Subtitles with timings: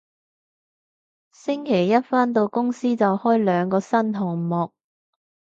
[1.31, 4.71] 星期一返到公司就開兩個新項目